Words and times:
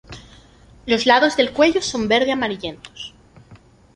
Los 0.87 1.05
lados 1.05 1.37
del 1.37 1.51
cuello 1.53 1.79
son 1.79 2.07
verde 2.07 2.31
amarillentos. 2.31 3.13